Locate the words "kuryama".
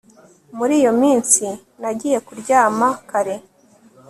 2.27-2.87